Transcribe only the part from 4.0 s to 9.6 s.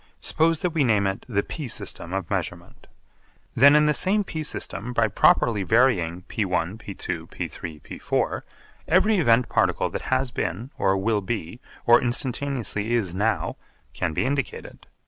p system by properly varying (p₁, p₂, p₃, p₄) every event